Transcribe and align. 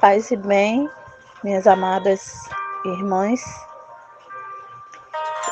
Paz 0.00 0.30
e 0.30 0.36
bem, 0.36 0.88
minhas 1.44 1.66
amadas 1.66 2.48
irmãs. 2.86 3.42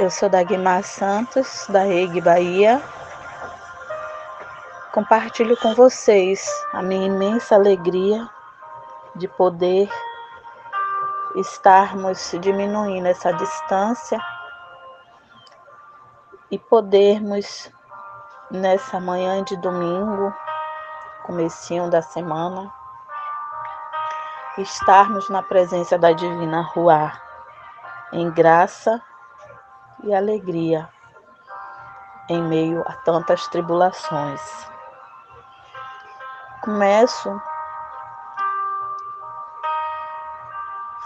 Eu 0.01 0.09
sou 0.11 0.31
Dagmar 0.31 0.83
Santos, 0.85 1.67
da 1.69 1.83
REG 1.83 2.19
Bahia. 2.23 2.81
Compartilho 4.95 5.55
com 5.59 5.75
vocês 5.75 6.49
a 6.73 6.83
minha 6.83 7.09
imensa 7.09 7.57
alegria 7.57 8.27
de 9.17 9.29
poder 9.29 9.87
estarmos 11.37 12.35
diminuindo 12.41 13.07
essa 13.07 13.31
distância 13.35 14.19
e 16.51 16.59
podermos 16.59 17.71
nessa 18.51 18.99
manhã 18.99 19.45
de 19.45 19.59
domingo, 19.59 20.35
comecinho 21.27 21.91
da 21.91 22.01
semana, 22.01 22.78
estarmos 24.61 25.29
na 25.29 25.43
presença 25.43 25.97
da 25.97 26.13
Divina 26.13 26.63
Rua, 26.63 27.13
em 28.13 28.31
graça 28.31 29.01
e 30.03 30.15
alegria, 30.15 30.89
em 32.29 32.43
meio 32.43 32.83
a 32.87 32.93
tantas 33.05 33.47
tribulações. 33.49 34.41
Começo 36.63 37.41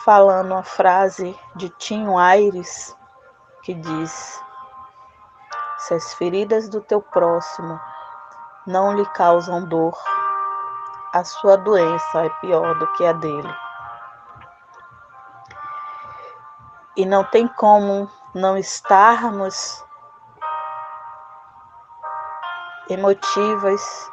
falando 0.05 0.55
a 0.55 0.63
frase 0.63 1.39
de 1.55 1.69
Tinho 1.69 2.19
Aires 2.19 2.97
que 3.63 3.75
diz: 3.75 4.43
Se 5.79 5.95
as 5.95 6.15
feridas 6.15 6.69
do 6.69 6.81
teu 6.81 7.01
próximo 7.01 7.79
não 8.67 8.93
lhe 8.95 9.05
causam 9.11 9.65
dor, 9.65 9.97
a 11.13 11.23
sua 11.25 11.59
doença 11.59 12.25
é 12.25 12.31
pior 12.41 12.75
do 12.79 12.87
que 12.95 13.05
a 13.05 13.13
dele. 13.13 13.55
E 16.97 17.05
não 17.05 17.23
tem 17.25 17.47
como 17.47 18.11
não 18.35 18.57
estarmos 18.57 19.85
emotivas 22.89 24.11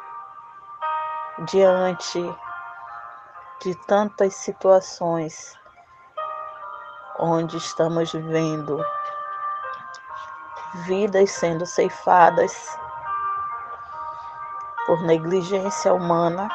diante 1.46 2.22
de 3.62 3.74
tantas 3.86 4.34
situações 4.34 5.58
onde 7.18 7.56
estamos 7.56 8.12
vendo 8.12 8.82
vidas 10.86 11.30
sendo 11.32 11.66
ceifadas 11.66 12.78
por 14.86 15.00
negligência 15.02 15.92
humana 15.92 16.48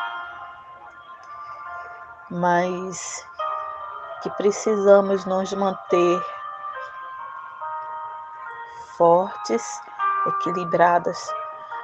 mas 2.36 3.26
que 4.22 4.30
precisamos 4.32 5.24
nos 5.26 5.54
manter 5.54 6.22
fortes, 8.98 9.82
equilibradas, 10.28 11.18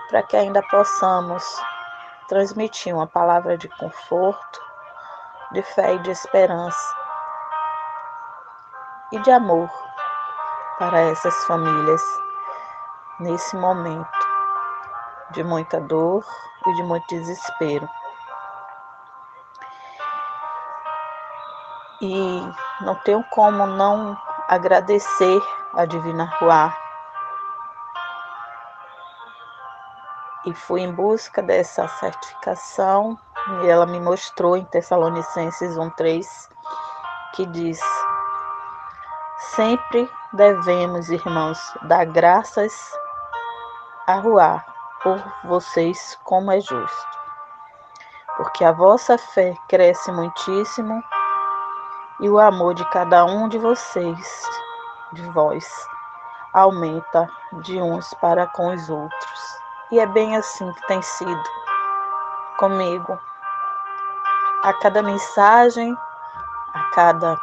para 0.09 0.23
que 0.23 0.35
ainda 0.35 0.61
possamos 0.63 1.43
transmitir 2.27 2.93
uma 2.93 3.07
palavra 3.07 3.57
de 3.57 3.69
conforto, 3.69 4.61
de 5.53 5.61
fé 5.61 5.95
e 5.95 5.99
de 5.99 6.11
esperança 6.11 6.95
e 9.13 9.19
de 9.19 9.31
amor 9.31 9.69
para 10.79 10.99
essas 10.99 11.35
famílias 11.45 12.01
nesse 13.21 13.55
momento 13.55 14.27
de 15.31 15.43
muita 15.43 15.79
dor 15.79 16.25
e 16.65 16.75
de 16.75 16.83
muito 16.83 17.07
desespero. 17.07 17.87
E 22.01 22.41
não 22.81 22.95
tenho 22.95 23.23
como 23.29 23.65
não 23.67 24.17
agradecer 24.47 25.41
a 25.75 25.85
Divina 25.85 26.25
Ruá. 26.39 26.75
E 30.45 30.53
fui 30.53 30.81
em 30.81 30.91
busca 30.91 31.43
dessa 31.43 31.87
certificação 31.87 33.17
e 33.61 33.67
ela 33.67 33.85
me 33.85 33.99
mostrou 33.99 34.57
em 34.57 34.65
Tessalonicenses 34.65 35.77
1:3 35.77 36.25
que 37.35 37.45
diz: 37.45 37.79
Sempre 39.55 40.09
devemos, 40.33 41.09
irmãos, 41.09 41.59
dar 41.83 42.05
graças 42.05 42.73
a 44.07 44.15
Ruá 44.15 44.65
por 45.03 45.23
vocês 45.43 46.17
como 46.23 46.51
é 46.51 46.59
justo. 46.59 47.19
Porque 48.37 48.65
a 48.65 48.71
vossa 48.71 49.19
fé 49.19 49.53
cresce 49.67 50.11
muitíssimo 50.11 51.03
e 52.21 52.29
o 52.29 52.39
amor 52.39 52.75
de 52.75 52.85
cada 52.91 53.25
um 53.25 53.49
de 53.49 53.57
vocês, 53.57 54.43
de 55.11 55.23
vós, 55.31 55.67
aumenta 56.53 57.27
de 57.63 57.81
uns 57.81 58.13
para 58.15 58.45
com 58.47 58.73
os 58.73 58.89
outros. 58.89 59.59
E 59.91 59.99
é 59.99 60.05
bem 60.05 60.37
assim 60.37 60.71
que 60.71 60.87
tem 60.87 61.01
sido 61.01 61.43
comigo. 62.57 63.19
A 64.63 64.71
cada 64.73 65.01
mensagem, 65.01 65.97
a 66.75 66.83
cada 66.93 67.35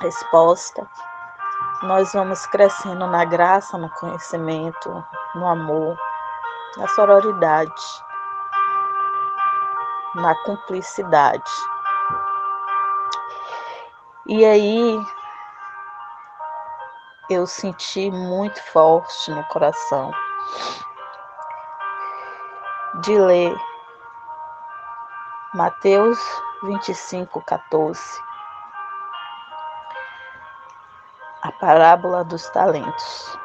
resposta, 0.00 0.88
nós 1.82 2.12
vamos 2.14 2.46
crescendo 2.46 3.06
na 3.06 3.26
graça, 3.26 3.76
no 3.76 3.90
conhecimento, 3.90 5.04
no 5.34 5.46
amor, 5.46 5.98
na 6.78 6.88
sororidade, 6.88 8.04
na 10.14 10.34
cumplicidade. 10.44 11.71
E 14.24 14.44
aí 14.44 15.04
eu 17.28 17.44
senti 17.44 18.08
muito 18.08 18.62
forte 18.70 19.32
no 19.32 19.42
coração 19.46 20.12
de 23.00 23.18
ler 23.18 23.56
Mateus 25.54 26.20
25, 26.62 27.42
14, 27.42 28.00
a 31.42 31.50
parábola 31.52 32.22
dos 32.22 32.48
talentos. 32.50 33.36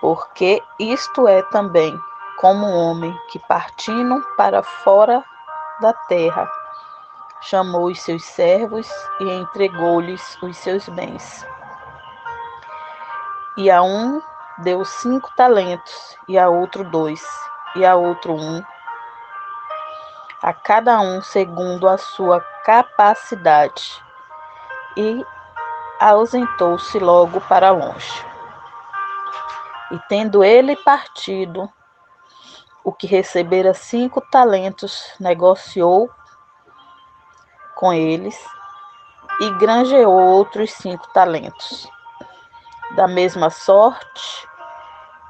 Porque 0.00 0.60
isto 0.80 1.28
é 1.28 1.42
também 1.42 1.96
como 2.40 2.66
um 2.66 2.90
homem 2.90 3.16
que 3.28 3.38
partindo 3.46 4.20
para 4.36 4.64
fora 4.64 5.24
da 5.80 5.92
terra 5.92 6.50
chamou 7.40 7.86
os 7.86 8.00
seus 8.00 8.24
servos 8.24 8.88
e 9.20 9.24
entregou-lhes 9.24 10.38
os 10.42 10.56
seus 10.56 10.88
bens. 10.88 11.46
E 13.56 13.70
a 13.70 13.82
um 13.82 14.22
deu 14.58 14.84
cinco 14.84 15.30
talentos, 15.36 16.16
e 16.28 16.38
a 16.38 16.48
outro 16.48 16.84
dois, 16.84 17.22
e 17.76 17.84
a 17.84 17.96
outro 17.96 18.34
um, 18.34 18.62
a 20.42 20.52
cada 20.52 21.00
um 21.00 21.22
segundo 21.22 21.88
a 21.88 21.96
sua 21.96 22.40
capacidade, 22.64 24.02
e 24.96 25.24
ausentou-se 25.98 26.98
logo 26.98 27.40
para 27.42 27.70
longe. 27.70 28.24
E 29.90 29.98
tendo 30.08 30.44
ele 30.44 30.76
partido, 30.76 31.70
o 32.84 32.92
que 32.92 33.06
recebera 33.06 33.74
cinco 33.74 34.20
talentos, 34.30 35.14
negociou 35.18 36.08
com 37.80 37.92
eles 37.94 38.38
e 39.40 39.50
granjeou 39.52 40.20
outros 40.20 40.70
cinco 40.70 41.08
talentos. 41.14 41.90
Da 42.94 43.08
mesma 43.08 43.48
sorte, 43.48 44.46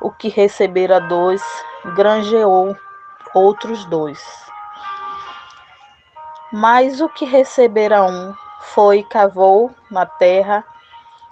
o 0.00 0.10
que 0.10 0.28
recebera 0.28 1.00
dois, 1.00 1.42
granjeou 1.94 2.76
outros 3.32 3.84
dois. 3.84 4.20
Mas 6.52 7.00
o 7.00 7.08
que 7.08 7.24
recebera 7.24 8.02
um, 8.02 8.34
foi 8.60 8.98
e 8.98 9.04
cavou 9.04 9.70
na 9.88 10.04
terra 10.04 10.64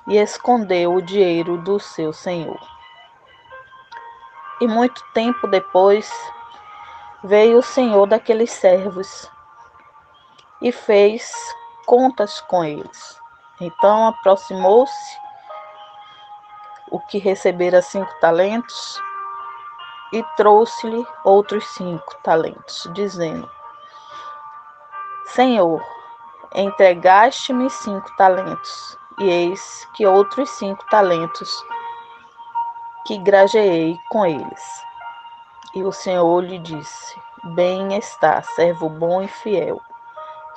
e 0.06 0.16
escondeu 0.16 0.94
o 0.94 1.02
dinheiro 1.02 1.58
do 1.58 1.80
seu 1.80 2.12
senhor. 2.12 2.60
E 4.60 4.68
muito 4.68 5.02
tempo 5.12 5.48
depois 5.48 6.08
veio 7.24 7.58
o 7.58 7.62
senhor 7.62 8.06
daqueles 8.06 8.52
servos 8.52 9.28
e 10.60 10.72
fez 10.72 11.32
contas 11.86 12.40
com 12.42 12.64
eles. 12.64 13.20
Então 13.60 14.08
aproximou-se 14.08 15.18
o 16.90 17.00
que 17.00 17.18
recebera 17.18 17.82
cinco 17.82 18.12
talentos 18.20 19.00
e 20.12 20.22
trouxe-lhe 20.36 21.06
outros 21.24 21.66
cinco 21.74 22.16
talentos, 22.22 22.88
dizendo: 22.92 23.50
Senhor, 25.26 25.82
entregaste-me 26.54 27.68
cinco 27.68 28.10
talentos, 28.16 28.96
e 29.18 29.28
eis 29.28 29.86
que 29.94 30.06
outros 30.06 30.48
cinco 30.50 30.84
talentos 30.88 31.50
que 33.06 33.18
grajeei 33.18 33.98
com 34.10 34.24
eles. 34.24 34.82
E 35.74 35.82
o 35.82 35.92
Senhor 35.92 36.42
lhe 36.42 36.58
disse: 36.58 37.20
Bem 37.54 37.96
está, 37.96 38.42
servo 38.42 38.88
bom 38.88 39.22
e 39.22 39.28
fiel. 39.28 39.80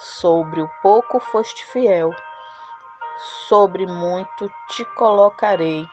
Sobre 0.03 0.59
o 0.59 0.67
pouco 0.81 1.19
foste 1.19 1.63
fiel, 1.63 2.11
sobre 3.47 3.85
muito 3.85 4.51
te 4.69 4.83
colocarei. 4.95 5.87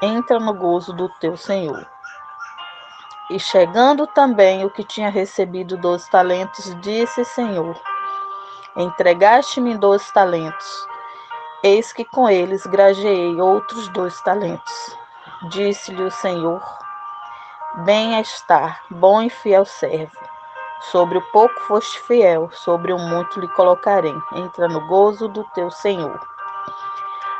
Entra 0.00 0.40
no 0.40 0.54
gozo 0.54 0.94
do 0.94 1.06
teu 1.20 1.36
Senhor. 1.36 1.86
E 3.28 3.38
chegando 3.38 4.06
também 4.06 4.64
o 4.64 4.70
que 4.70 4.82
tinha 4.82 5.10
recebido 5.10 5.76
dois 5.76 6.08
talentos, 6.08 6.74
disse: 6.80 7.22
Senhor, 7.22 7.78
entregaste-me 8.74 9.76
dois 9.76 10.10
talentos. 10.12 10.88
Eis 11.62 11.92
que 11.92 12.06
com 12.06 12.30
eles 12.30 12.64
grajeei 12.64 13.38
outros 13.38 13.90
dois 13.90 14.18
talentos. 14.22 14.96
Disse-lhe 15.50 16.02
o 16.02 16.10
Senhor: 16.10 16.62
Bem 17.84 18.18
estar, 18.22 18.80
bom 18.90 19.20
e 19.20 19.28
fiel 19.28 19.66
servo. 19.66 20.29
Sobre 20.80 21.18
o 21.18 21.22
pouco 21.30 21.60
foste 21.60 22.00
fiel, 22.00 22.50
sobre 22.52 22.92
o 22.92 22.98
muito 22.98 23.38
lhe 23.38 23.48
colocarei. 23.48 24.14
Entra 24.32 24.66
no 24.66 24.86
gozo 24.86 25.28
do 25.28 25.44
teu 25.54 25.70
Senhor. 25.70 26.18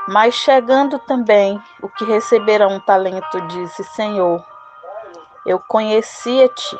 Mas 0.08 0.34
chegando 0.34 0.98
também 0.98 1.62
o 1.80 1.88
que 1.88 2.04
receberá 2.04 2.68
um 2.68 2.80
talento, 2.80 3.40
disse: 3.48 3.82
Senhor, 3.84 4.44
eu 5.46 5.58
conhecia-te, 5.58 6.78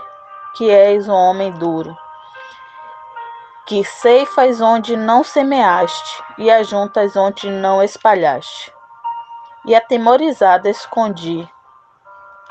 que 0.54 0.70
és 0.70 1.08
um 1.08 1.14
homem 1.14 1.52
duro, 1.52 1.96
que 3.66 3.82
ceifas 3.84 4.60
onde 4.60 4.96
não 4.96 5.24
semeaste 5.24 6.22
e 6.36 6.50
ajuntas 6.50 7.16
onde 7.16 7.48
não 7.50 7.82
espalhaste. 7.82 8.74
E 9.64 9.74
atemorizada 9.74 10.68
escondi 10.68 11.48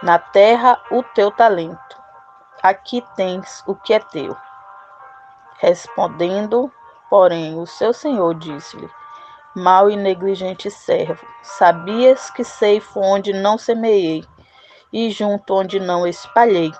na 0.01 0.17
terra 0.17 0.79
o 0.91 1.03
teu 1.03 1.29
talento. 1.29 1.98
Aqui 2.61 3.01
tens 3.15 3.63
o 3.65 3.73
que 3.73 3.93
é 3.93 3.99
teu. 3.99 4.35
Respondendo, 5.59 6.71
porém, 7.09 7.57
o 7.57 7.65
seu 7.65 7.93
senhor 7.93 8.35
disse-lhe: 8.35 8.89
Mal 9.55 9.89
e 9.89 9.95
negligente 9.95 10.69
servo, 10.69 11.25
sabias 11.41 12.29
que 12.29 12.43
ceifo 12.43 12.99
onde 12.99 13.31
não 13.31 13.57
semeei 13.57 14.25
e 14.91 15.09
junto 15.09 15.53
onde 15.53 15.79
não 15.79 16.05
espalhei. 16.05 16.71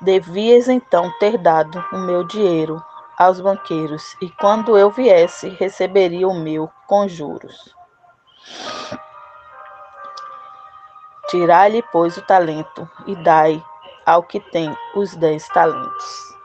Devias 0.00 0.68
então 0.68 1.12
ter 1.18 1.36
dado 1.36 1.84
o 1.92 1.98
meu 1.98 2.24
dinheiro 2.24 2.82
aos 3.18 3.40
banqueiros, 3.40 4.16
e 4.20 4.30
quando 4.30 4.76
eu 4.76 4.90
viesse, 4.90 5.48
receberia 5.50 6.26
o 6.28 6.34
meu 6.34 6.70
com 6.86 7.06
juros. 7.06 7.74
Tirai-lhe, 11.34 11.82
pois, 11.90 12.16
o 12.16 12.22
talento 12.22 12.88
e 13.08 13.16
dai 13.16 13.60
ao 14.06 14.22
que 14.22 14.38
tem 14.38 14.72
os 14.94 15.16
dez 15.16 15.48
talentos. 15.48 16.36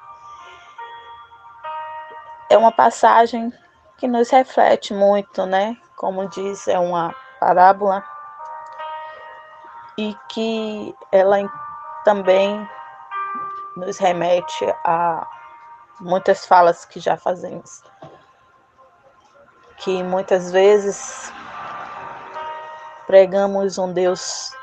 É 2.49 2.57
uma 2.57 2.71
passagem 2.71 3.53
que 3.99 4.07
nos 4.07 4.31
reflete 4.31 4.91
muito, 4.91 5.45
né? 5.45 5.77
Como 5.95 6.27
diz, 6.29 6.67
é 6.67 6.79
uma 6.79 7.13
parábola 7.39 8.03
e 9.95 10.17
que 10.27 10.95
ela 11.11 11.37
também 12.03 12.67
nos 13.77 13.99
remete 13.99 14.65
a 14.83 15.23
muitas 15.99 16.47
falas 16.47 16.83
que 16.83 16.99
já 16.99 17.15
fazemos, 17.15 17.83
que 19.77 20.01
muitas 20.01 20.51
vezes 20.51 21.31
pregamos 23.05 23.77
um 23.77 23.93
Deus 23.93 24.57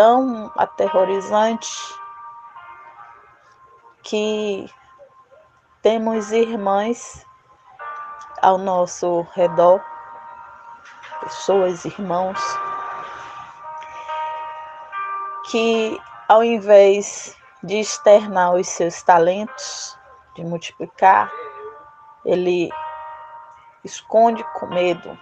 tão 0.00 0.50
aterrorizante 0.56 1.70
que 4.02 4.66
temos 5.82 6.32
irmãs 6.32 7.26
ao 8.40 8.56
nosso 8.56 9.28
redor 9.34 9.78
pessoas, 11.20 11.84
irmãos, 11.84 12.40
que 15.50 16.00
ao 16.30 16.42
invés 16.42 17.36
de 17.62 17.80
externar 17.80 18.54
os 18.54 18.68
seus 18.68 19.02
talentos, 19.02 19.98
de 20.34 20.42
multiplicar, 20.42 21.30
ele 22.24 22.70
esconde 23.84 24.42
com 24.54 24.66
medo. 24.68 25.18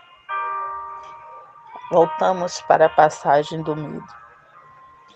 Voltamos 1.91 2.61
para 2.61 2.87
a 2.87 2.91
passagem 2.91 3.61
do 3.61 3.75
medo. 3.75 4.28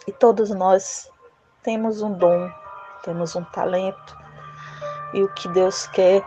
E 0.06 0.12
todos 0.12 0.50
nós 0.50 1.10
temos 1.62 2.02
um 2.02 2.12
dom, 2.12 2.50
temos 3.02 3.36
um 3.36 3.44
talento, 3.44 4.16
e 5.14 5.22
o 5.22 5.28
que 5.34 5.48
Deus 5.48 5.86
quer 5.88 6.24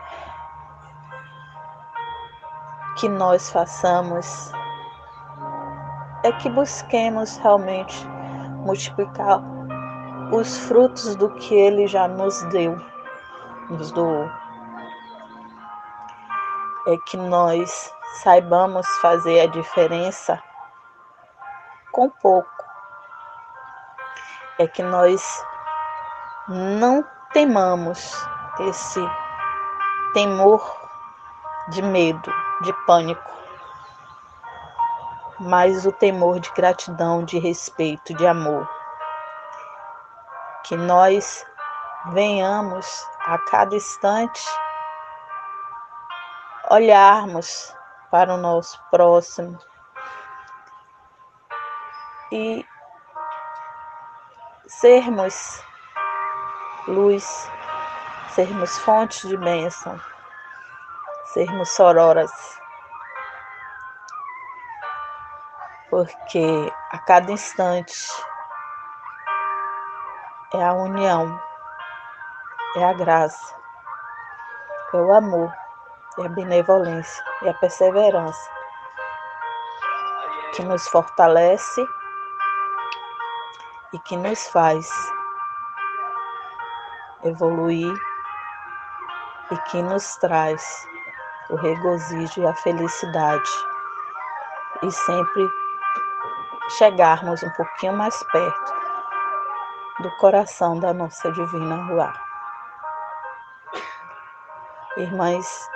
que 2.98 3.10
nós 3.10 3.50
façamos 3.50 4.52
é 6.24 6.32
que 6.32 6.50
busquemos 6.50 7.38
realmente 7.38 8.08
multiplicar 8.64 9.42
os 10.32 10.58
frutos 10.58 11.16
do 11.16 11.30
que 11.36 11.54
Ele 11.54 11.88
já 11.88 12.08
nos 12.08 12.42
deu, 12.44 12.78
nos 13.70 13.92
doou. 13.92 14.30
É 16.88 16.98
que 17.08 17.18
nós 17.18 17.94
saibamos 18.24 18.88
fazer 19.02 19.42
a 19.42 19.48
diferença 19.48 20.42
com 21.92 22.10
pouco. 22.10 22.55
É 24.58 24.68
que 24.68 24.82
nós 24.82 25.22
não 26.48 27.06
temamos 27.34 28.14
esse 28.60 29.00
temor 30.14 30.62
de 31.70 31.82
medo, 31.82 32.32
de 32.62 32.72
pânico, 32.86 33.32
mas 35.40 35.86
o 35.86 35.92
temor 35.92 36.40
de 36.40 36.50
gratidão, 36.52 37.24
de 37.26 37.38
respeito, 37.40 38.14
de 38.14 38.26
amor. 38.26 38.70
Que 40.64 40.78
nós 40.78 41.46
venhamos 42.12 43.06
a 43.26 43.38
cada 43.40 43.76
instante 43.76 44.46
olharmos 46.70 47.76
para 48.10 48.34
o 48.34 48.38
nosso 48.38 48.82
próximo 48.90 49.60
e 52.32 52.66
sermos 54.68 55.64
luz, 56.88 57.52
sermos 58.30 58.78
fontes 58.80 59.28
de 59.28 59.38
bênção 59.38 60.00
sermos 61.36 61.70
sororas. 61.72 62.32
Porque 65.90 66.74
a 66.92 66.98
cada 67.00 67.30
instante 67.30 67.94
é 70.54 70.64
a 70.64 70.74
união, 70.74 71.40
é 72.78 72.86
a 72.86 72.94
graça, 72.94 73.54
é 74.94 74.98
o 74.98 75.14
amor, 75.14 75.54
é 76.20 76.26
a 76.26 76.30
benevolência, 76.30 77.24
é 77.44 77.50
a 77.50 77.54
perseverança 77.56 78.50
que 80.54 80.64
nos 80.64 80.88
fortalece 80.88 81.86
e 83.96 84.00
que 84.00 84.18
nos 84.18 84.48
faz 84.50 84.90
evoluir 87.24 87.94
e 89.50 89.58
que 89.70 89.82
nos 89.82 90.18
traz 90.18 90.86
o 91.50 91.56
regozijo 91.56 92.42
e 92.42 92.46
a 92.46 92.54
felicidade 92.56 93.50
e 94.84 94.92
sempre 94.92 95.50
chegarmos 96.78 97.42
um 97.42 97.50
pouquinho 97.52 97.94
mais 97.94 98.22
perto 98.34 98.74
do 100.02 100.12
coração 100.18 100.78
da 100.78 100.94
nossa 100.94 101.32
divina 101.32 101.88
Rua. 101.88 102.14
Irmãs, 104.98 105.70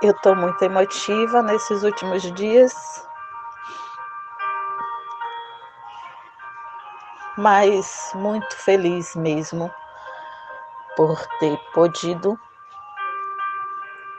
eu 0.00 0.12
estou 0.12 0.36
muito 0.36 0.62
emotiva 0.62 1.42
nesses 1.42 1.82
últimos 1.82 2.22
dias, 2.34 3.07
mas 7.38 8.10
muito 8.16 8.56
feliz 8.56 9.14
mesmo 9.14 9.72
por 10.96 11.24
ter 11.38 11.56
podido 11.72 12.36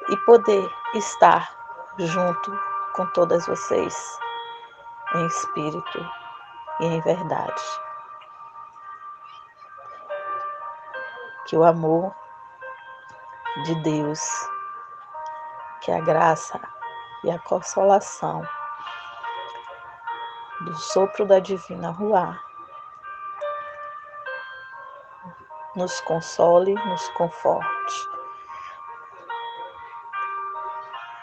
e 0.08 0.16
poder 0.20 0.72
estar 0.94 1.54
junto 1.98 2.58
com 2.96 3.06
todas 3.08 3.46
vocês 3.46 4.18
em 5.16 5.28
espírito 5.28 6.10
e 6.80 6.86
em 6.86 7.02
verdade. 7.02 7.62
Que 11.46 11.58
o 11.58 11.66
amor 11.66 12.16
de 13.66 13.76
Deus, 13.82 14.22
que 15.82 15.92
a 15.92 16.00
graça 16.00 16.58
e 17.26 17.32
a 17.32 17.40
consolação 17.40 18.48
do 20.62 20.74
sopro 20.78 21.26
da 21.26 21.40
divina 21.40 21.90
Ruá, 21.90 22.40
nos 25.79 26.01
console, 26.01 26.74
nos 26.74 27.07
conforte 27.12 28.09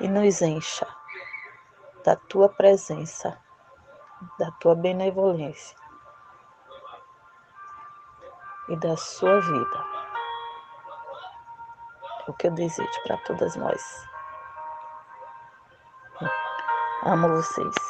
e 0.00 0.08
nos 0.08 0.40
encha 0.40 0.86
da 2.02 2.16
tua 2.16 2.48
presença, 2.48 3.38
da 4.38 4.50
tua 4.52 4.74
benevolência 4.74 5.76
e 8.70 8.76
da 8.76 8.96
sua 8.96 9.40
vida. 9.42 9.84
É 12.26 12.30
o 12.30 12.34
que 12.34 12.46
eu 12.46 12.52
desejo 12.52 13.02
para 13.06 13.18
todas 13.18 13.56
nós. 13.56 14.08
Amo 17.02 17.28
vocês. 17.28 17.85